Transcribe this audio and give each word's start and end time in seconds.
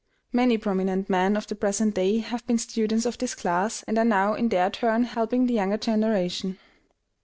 Many 0.33 0.57
prominent 0.57 1.11
men 1.11 1.37
of 1.37 1.45
the 1.45 1.53
present 1.53 1.93
day 1.93 2.17
have 2.17 2.43
been 2.47 2.57
students 2.57 3.05
of 3.05 3.19
this 3.19 3.35
class, 3.35 3.83
and 3.87 3.99
are 3.99 4.03
now 4.03 4.33
in 4.33 4.49
their 4.49 4.71
turn 4.71 5.03
helping 5.03 5.45
the 5.45 5.53
younger 5.53 5.77
generation. 5.77 6.57